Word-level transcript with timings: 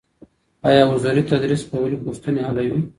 ايا 0.67 0.85
حضوري 0.91 1.21
تدريس 1.29 1.61
فوري 1.69 1.97
پوښتنې 2.05 2.41
حلوي؟ 2.47 2.81